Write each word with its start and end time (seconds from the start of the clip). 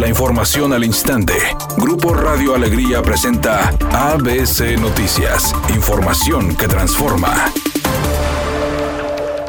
La 0.00 0.08
información 0.08 0.72
al 0.72 0.82
instante. 0.82 1.34
Grupo 1.76 2.14
Radio 2.14 2.54
Alegría 2.54 3.02
presenta 3.02 3.68
ABC 3.92 4.80
Noticias. 4.80 5.54
Información 5.74 6.56
que 6.56 6.66
transforma. 6.68 7.52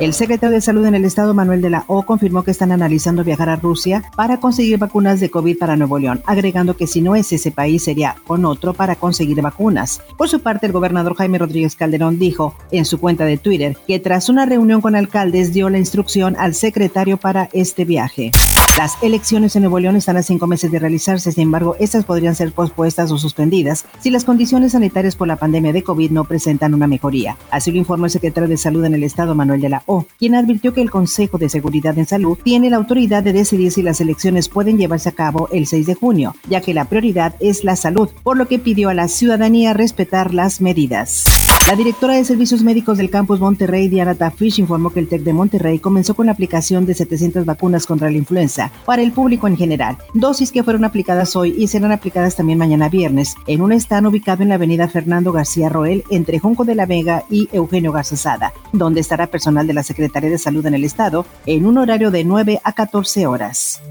El 0.02 0.14
secretario 0.14 0.54
de 0.54 0.60
Salud 0.60 0.86
en 0.86 0.96
el 0.96 1.06
estado, 1.06 1.34
Manuel 1.34 1.62
de 1.62 1.70
la 1.70 1.86
O, 1.88 2.04
confirmó 2.04 2.44
que 2.44 2.52
están 2.52 2.74
analizando 2.74 3.24
viajar 3.24 3.48
a 3.48 3.56
Rusia 3.56 4.04
para 4.18 4.42
conseguir 4.42 4.78
vacunas 4.78 5.22
de 5.22 5.30
COVID 5.30 5.58
para 5.58 5.78
Nuevo 5.78 5.98
León, 6.00 6.22
agregando 6.26 6.76
que 6.76 6.86
si 6.86 7.00
no 7.00 7.16
es 7.16 7.32
ese 7.32 7.52
país 7.52 7.86
sería 7.86 8.18
con 8.28 8.44
otro 8.44 8.74
para 8.74 8.98
conseguir 8.98 9.42
vacunas. 9.42 10.02
Por 10.18 10.28
su 10.28 10.42
parte, 10.42 10.66
el 10.66 10.74
gobernador 10.74 11.16
Jaime 11.16 11.38
Rodríguez 11.38 11.78
Calderón 11.78 12.20
dijo 12.20 12.56
en 12.72 12.84
su 12.84 13.00
cuenta 13.00 13.24
de 13.24 13.38
Twitter 13.38 13.78
que 13.88 14.02
tras 14.02 14.28
una 14.28 14.46
reunión 14.46 14.82
con 14.82 14.98
alcaldes 14.98 15.54
dio 15.54 15.70
la 15.70 15.80
instrucción 15.80 16.36
al 16.38 16.56
secretario 16.56 17.16
para 17.16 17.48
este 17.54 17.86
viaje. 17.86 18.34
Las 18.78 18.98
elecciones 19.04 19.56
en 19.56 19.64
Nuevo 19.64 19.80
León 19.80 19.98
están 19.98 20.18
a 20.18 20.24
cinco 20.24 20.48
meses 20.48 20.72
de 20.72 20.80
realizarse, 20.80 21.32
sin 21.32 21.44
embargo, 21.44 21.76
estas 21.80 22.06
podrían 22.06 22.36
ser 22.36 22.52
pospuestas 22.54 23.12
o 23.12 23.18
suspendidas 23.18 23.86
si 24.00 24.10
las 24.10 24.24
condiciones 24.24 24.72
sanitarias 24.72 25.16
por 25.16 25.28
la 25.28 25.36
pandemia 25.36 25.74
de 25.74 25.84
COVID 25.84 26.10
no 26.10 26.24
presentan 26.24 26.74
una 26.74 26.88
mejoría. 26.88 27.38
Así 27.52 27.72
lo 27.72 27.78
informó 27.78 28.06
el 28.06 28.12
secretario 28.12 28.50
de 28.50 28.58
Salud 28.58 28.84
en 28.86 28.96
el 28.96 29.04
Estado, 29.04 29.36
Manuel 29.36 29.62
de 29.62 29.70
la 29.70 29.84
O, 29.86 30.06
quien 30.18 30.36
advirtió 30.36 30.74
que 30.74 30.82
el 30.82 30.90
Consejo 30.90 31.38
de 31.38 31.50
Seguridad 31.50 31.98
en 31.98 32.08
Salud 32.08 32.38
tiene 32.42 32.70
la 32.70 32.78
autoridad 32.78 33.22
de 33.22 33.34
decidir 33.34 33.72
si 33.72 33.84
las 33.84 34.00
elecciones 34.02 34.48
pueden 34.48 34.78
llevarse 34.78 35.10
a 35.10 35.14
cabo 35.14 35.50
el 35.52 35.68
6 35.68 35.86
de 35.86 35.96
junio, 35.96 36.36
ya 36.50 36.62
que 36.62 36.74
la 36.74 36.86
prioridad 36.86 37.36
es 37.40 37.64
la 37.64 37.76
salud, 37.76 38.10
por 38.24 38.38
lo 38.38 38.48
que 38.48 38.58
pidió 38.58 38.90
a 38.90 38.94
la 38.94 39.10
ciudadanía 39.10 39.74
respetar 39.74 40.34
las 40.34 40.62
medidas. 40.62 41.41
La 41.68 41.78
directora 41.78 42.16
de 42.16 42.26
Servicios 42.26 42.64
Médicos 42.64 42.98
del 42.98 43.10
Campus 43.10 43.40
Monterrey, 43.40 43.88
Diana 43.88 44.14
Tafish, 44.14 44.60
informó 44.60 44.90
que 44.90 45.00
el 45.00 45.08
TEC 45.08 45.22
de 45.24 45.32
Monterrey 45.32 45.80
comenzó 45.80 46.16
con 46.16 46.26
la 46.26 46.34
aplicación 46.34 46.86
de 46.86 46.94
700 46.94 47.46
vacunas 47.46 47.86
contra 47.86 48.12
la 48.12 48.18
influenza 48.18 48.72
para 48.86 49.02
el 49.02 49.14
público 49.14 49.48
en 49.48 49.56
general, 49.56 49.98
dosis 50.14 50.52
que 50.52 50.64
fueron 50.64 50.84
aplicadas 50.84 51.34
hoy 51.38 51.56
y 51.58 51.68
serán 51.68 51.94
aplicadas 51.94 52.36
también 52.36 52.60
mañana 52.60 52.90
viernes 52.90 53.36
en 53.48 53.62
un 53.62 53.72
stand 53.72 54.08
ubicado 54.08 54.44
en 54.44 54.50
la 54.50 54.56
avenida 54.56 54.90
Fernando 54.90 55.32
García 55.32 55.70
Roel 55.70 56.04
entre 56.10 56.40
Junco 56.40 56.66
de 56.66 56.76
la 56.76 56.86
Vega 56.86 57.24
y 57.30 57.48
Eugenio 57.54 57.94
Garzazada, 57.94 58.52
donde 58.74 59.00
estará 59.00 59.28
personal 59.28 59.66
de 59.66 59.74
la 59.74 59.84
Secretaría 59.84 60.30
de 60.30 60.38
Salud 60.38 60.66
en 60.66 60.74
el 60.74 60.84
Estado 60.84 61.26
en 61.46 61.66
un 61.66 61.78
horario 61.78 62.12
de 62.12 62.26
9 62.26 62.60
a 62.64 62.74
14 62.74 63.28
horas. 63.28 63.82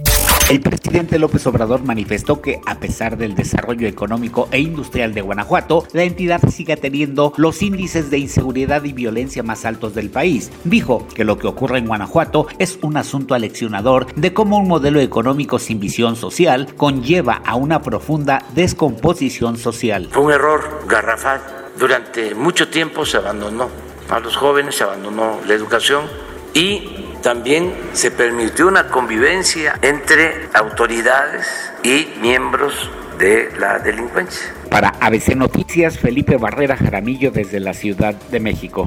El 0.50 0.60
presidente 0.62 1.20
López 1.20 1.46
Obrador 1.46 1.84
manifestó 1.84 2.42
que 2.42 2.60
a 2.66 2.80
pesar 2.80 3.16
del 3.16 3.36
desarrollo 3.36 3.86
económico 3.86 4.48
e 4.50 4.58
industrial 4.58 5.14
de 5.14 5.20
Guanajuato, 5.20 5.86
la 5.92 6.02
entidad 6.02 6.40
sigue 6.50 6.76
teniendo 6.76 7.32
los 7.36 7.62
índices 7.62 8.10
de 8.10 8.18
inseguridad 8.18 8.82
y 8.82 8.92
violencia 8.92 9.44
más 9.44 9.64
altos 9.64 9.94
del 9.94 10.10
país. 10.10 10.50
Dijo 10.64 11.06
que 11.14 11.22
lo 11.22 11.38
que 11.38 11.46
ocurre 11.46 11.78
en 11.78 11.86
Guanajuato 11.86 12.48
es 12.58 12.80
un 12.82 12.96
asunto 12.96 13.34
aleccionador 13.34 14.12
de 14.16 14.34
cómo 14.34 14.58
un 14.58 14.66
modelo 14.66 14.98
económico 14.98 15.60
sin 15.60 15.78
visión 15.78 16.16
social 16.16 16.74
conlleva 16.74 17.42
a 17.46 17.54
una 17.54 17.80
profunda 17.80 18.44
descomposición 18.52 19.56
social. 19.56 20.08
Fue 20.10 20.24
un 20.24 20.32
error 20.32 20.84
garrafal. 20.88 21.40
Durante 21.78 22.34
mucho 22.34 22.66
tiempo 22.66 23.06
se 23.06 23.18
abandonó 23.18 23.68
a 24.08 24.18
los 24.18 24.36
jóvenes, 24.36 24.74
se 24.74 24.82
abandonó 24.82 25.38
la 25.46 25.54
educación 25.54 26.06
y 26.54 27.09
también 27.22 27.72
se 27.92 28.10
permitió 28.10 28.68
una 28.68 28.88
convivencia 28.88 29.78
entre 29.82 30.48
autoridades 30.54 31.46
y 31.82 32.08
miembros 32.20 32.90
de 33.18 33.50
la 33.58 33.78
delincuencia. 33.78 34.54
Para 34.70 34.94
ABC 35.00 35.34
Noticias, 35.34 35.98
Felipe 35.98 36.36
Barrera 36.36 36.76
Jaramillo 36.76 37.30
desde 37.30 37.60
la 37.60 37.74
Ciudad 37.74 38.14
de 38.14 38.40
México. 38.40 38.86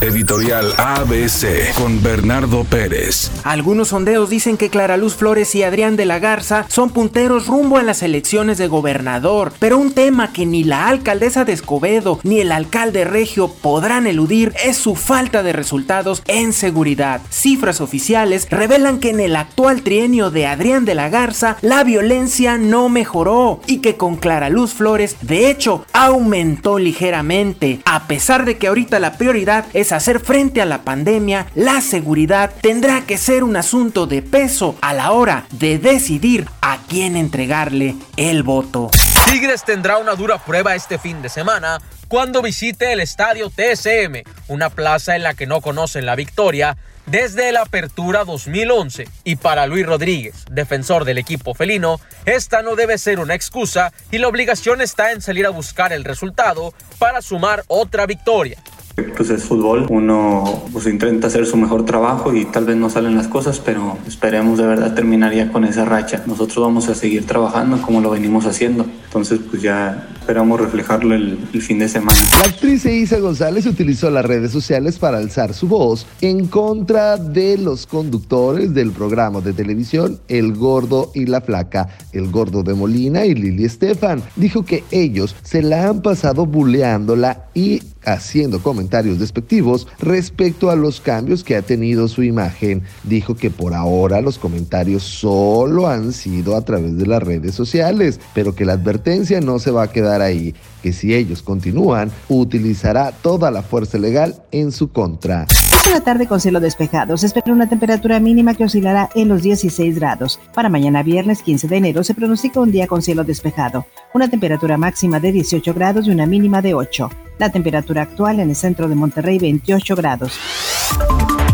Editorial 0.00 0.72
ABC 0.78 1.74
con 1.74 2.00
Bernardo 2.00 2.62
Pérez. 2.62 3.32
Algunos 3.42 3.88
sondeos 3.88 4.30
dicen 4.30 4.56
que 4.56 4.70
Clara 4.70 4.96
Luz 4.96 5.16
Flores 5.16 5.52
y 5.56 5.64
Adrián 5.64 5.96
de 5.96 6.06
la 6.06 6.20
Garza 6.20 6.66
son 6.68 6.90
punteros 6.90 7.48
rumbo 7.48 7.78
a 7.78 7.82
las 7.82 8.04
elecciones 8.04 8.58
de 8.58 8.68
gobernador, 8.68 9.52
pero 9.58 9.76
un 9.76 9.92
tema 9.92 10.32
que 10.32 10.46
ni 10.46 10.62
la 10.62 10.86
alcaldesa 10.86 11.44
de 11.44 11.52
Escobedo 11.52 12.20
ni 12.22 12.38
el 12.38 12.52
alcalde 12.52 13.04
regio 13.04 13.48
podrán 13.48 14.06
eludir 14.06 14.54
es 14.64 14.76
su 14.76 14.94
falta 14.94 15.42
de 15.42 15.52
resultados 15.52 16.22
en 16.28 16.52
seguridad. 16.52 17.20
Cifras 17.30 17.80
oficiales 17.80 18.48
revelan 18.50 19.00
que 19.00 19.10
en 19.10 19.18
el 19.18 19.34
actual 19.34 19.82
trienio 19.82 20.30
de 20.30 20.46
Adrián 20.46 20.84
de 20.84 20.94
la 20.94 21.08
Garza 21.08 21.56
la 21.60 21.82
violencia 21.82 22.56
no 22.56 22.88
mejoró 22.88 23.60
y 23.66 23.78
que 23.78 23.96
con 23.96 24.14
Clara 24.14 24.48
Luz 24.48 24.74
Flores 24.74 25.16
de 25.22 25.50
hecho 25.50 25.84
aumentó 25.92 26.78
ligeramente. 26.78 27.80
A 27.84 28.06
pesar 28.06 28.44
de 28.44 28.58
que 28.58 28.68
ahorita 28.68 29.00
la 29.00 29.18
prioridad 29.18 29.66
es 29.72 29.87
hacer 29.92 30.20
frente 30.20 30.60
a 30.60 30.66
la 30.66 30.82
pandemia, 30.82 31.46
la 31.54 31.80
seguridad 31.80 32.52
tendrá 32.60 33.02
que 33.02 33.18
ser 33.18 33.44
un 33.44 33.56
asunto 33.56 34.06
de 34.06 34.22
peso 34.22 34.76
a 34.80 34.92
la 34.94 35.12
hora 35.12 35.46
de 35.52 35.78
decidir 35.78 36.46
a 36.60 36.78
quién 36.88 37.16
entregarle 37.16 37.94
el 38.16 38.42
voto. 38.42 38.90
Tigres 39.30 39.64
tendrá 39.64 39.98
una 39.98 40.14
dura 40.14 40.38
prueba 40.38 40.74
este 40.74 40.98
fin 40.98 41.20
de 41.22 41.28
semana 41.28 41.78
cuando 42.08 42.40
visite 42.40 42.92
el 42.92 43.00
estadio 43.00 43.50
TSM, 43.50 44.22
una 44.48 44.70
plaza 44.70 45.14
en 45.14 45.22
la 45.22 45.34
que 45.34 45.46
no 45.46 45.60
conocen 45.60 46.06
la 46.06 46.16
victoria 46.16 46.78
desde 47.04 47.52
la 47.52 47.62
apertura 47.62 48.24
2011. 48.24 49.08
Y 49.24 49.36
para 49.36 49.66
Luis 49.66 49.84
Rodríguez, 49.84 50.46
defensor 50.50 51.04
del 51.04 51.18
equipo 51.18 51.54
felino, 51.54 52.00
esta 52.24 52.62
no 52.62 52.76
debe 52.76 52.96
ser 52.96 53.20
una 53.20 53.34
excusa 53.34 53.92
y 54.10 54.18
la 54.18 54.28
obligación 54.28 54.80
está 54.80 55.12
en 55.12 55.20
salir 55.20 55.46
a 55.46 55.50
buscar 55.50 55.92
el 55.92 56.04
resultado 56.04 56.72
para 56.98 57.20
sumar 57.20 57.64
otra 57.68 58.06
victoria. 58.06 58.58
Pues 59.02 59.30
es 59.30 59.44
fútbol, 59.44 59.86
uno 59.90 60.64
pues 60.72 60.86
intenta 60.86 61.28
hacer 61.28 61.46
su 61.46 61.56
mejor 61.56 61.84
trabajo 61.84 62.34
y 62.34 62.44
tal 62.44 62.64
vez 62.64 62.76
no 62.76 62.90
salen 62.90 63.16
las 63.16 63.28
cosas, 63.28 63.60
pero 63.60 63.96
esperemos 64.06 64.58
de 64.58 64.66
verdad 64.66 64.94
terminar 64.94 65.34
ya 65.34 65.50
con 65.52 65.64
esa 65.64 65.84
racha. 65.84 66.22
Nosotros 66.26 66.64
vamos 66.64 66.88
a 66.88 66.94
seguir 66.94 67.26
trabajando 67.26 67.80
como 67.82 68.00
lo 68.00 68.10
venimos 68.10 68.46
haciendo, 68.46 68.86
entonces 69.04 69.40
pues 69.50 69.62
ya 69.62 70.08
esperamos 70.28 70.60
reflejarlo 70.60 71.14
el, 71.14 71.38
fin 71.60 71.78
de 71.78 71.88
semana. 71.88 72.18
La 72.38 72.50
actriz 72.50 72.84
Isa 72.84 73.18
González 73.18 73.66
utilizó 73.66 74.10
las 74.10 74.24
redes 74.24 74.52
sociales 74.52 74.98
para 74.98 75.18
alzar 75.18 75.54
su 75.54 75.68
voz 75.68 76.06
en 76.20 76.46
contra 76.48 77.16
de 77.16 77.56
los 77.56 77.86
conductores 77.86 78.74
del 78.74 78.92
programa 78.92 79.40
de 79.40 79.52
televisión 79.52 80.20
El 80.28 80.54
Gordo 80.54 81.10
y 81.14 81.26
la 81.26 81.40
Flaca, 81.40 81.88
El 82.12 82.30
Gordo 82.30 82.62
de 82.62 82.74
Molina 82.74 83.24
y 83.24 83.34
Lili 83.34 83.64
Estefan. 83.64 84.22
Dijo 84.36 84.64
que 84.64 84.84
ellos 84.90 85.34
se 85.42 85.62
la 85.62 85.88
han 85.88 86.02
pasado 86.02 86.46
buleándola 86.46 87.46
y 87.54 87.80
haciendo 88.12 88.62
comentarios 88.62 89.18
despectivos 89.18 89.86
respecto 89.98 90.70
a 90.70 90.76
los 90.76 91.00
cambios 91.00 91.44
que 91.44 91.56
ha 91.56 91.62
tenido 91.62 92.08
su 92.08 92.22
imagen. 92.22 92.82
Dijo 93.04 93.36
que 93.36 93.50
por 93.50 93.74
ahora 93.74 94.20
los 94.20 94.38
comentarios 94.38 95.02
solo 95.02 95.88
han 95.88 96.12
sido 96.12 96.56
a 96.56 96.62
través 96.62 96.96
de 96.96 97.06
las 97.06 97.22
redes 97.22 97.54
sociales, 97.54 98.20
pero 98.34 98.54
que 98.54 98.64
la 98.64 98.74
advertencia 98.74 99.40
no 99.40 99.58
se 99.58 99.70
va 99.70 99.84
a 99.84 99.92
quedar 99.92 100.22
ahí, 100.22 100.54
que 100.82 100.92
si 100.92 101.14
ellos 101.14 101.42
continúan, 101.42 102.10
utilizará 102.28 103.12
toda 103.12 103.50
la 103.50 103.62
fuerza 103.62 103.98
legal 103.98 104.42
en 104.50 104.72
su 104.72 104.90
contra. 104.90 105.46
Una 105.88 106.00
tarde 106.00 106.26
con 106.26 106.38
cielo 106.38 106.60
despejado. 106.60 107.16
Se 107.16 107.26
espera 107.26 107.52
una 107.52 107.68
temperatura 107.68 108.20
mínima 108.20 108.54
que 108.54 108.64
oscilará 108.64 109.08
en 109.14 109.28
los 109.28 109.42
16 109.42 109.98
grados. 109.98 110.38
Para 110.54 110.68
mañana 110.68 111.02
viernes 111.02 111.42
15 111.42 111.66
de 111.66 111.76
enero 111.76 112.04
se 112.04 112.14
pronostica 112.14 112.60
un 112.60 112.70
día 112.70 112.86
con 112.86 113.00
cielo 113.00 113.24
despejado. 113.24 113.86
Una 114.12 114.28
temperatura 114.28 114.76
máxima 114.76 115.18
de 115.18 115.32
18 115.32 115.72
grados 115.72 116.06
y 116.06 116.10
una 116.10 116.26
mínima 116.26 116.60
de 116.60 116.74
8. 116.74 117.08
La 117.38 117.50
temperatura 117.50 118.02
actual 118.02 118.40
en 118.40 118.50
el 118.50 118.56
centro 118.56 118.88
de 118.88 118.94
Monterrey 118.94 119.38
28 119.38 119.94
grados. 119.94 120.32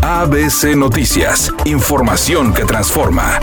ABC 0.01 0.75
Noticias. 0.75 1.51
Información 1.65 2.53
que 2.53 2.65
transforma. 2.65 3.39